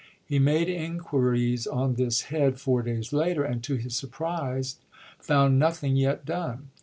He 0.25 0.39
made 0.39 0.67
in 0.67 0.93
Meigs, 0.93 1.03
quiries 1.03 1.67
on 1.67 1.93
this 1.93 2.21
head 2.33 2.59
four 2.59 2.81
days 2.81 3.13
later, 3.13 3.43
and 3.43 3.61
to 3.63 3.75
his 3.75 3.91
Diaryjuar. 3.93 3.99
surprise 3.99 4.75
found 5.19 5.59
nothing 5.59 5.95
yet 5.95 6.25
done. 6.25 6.69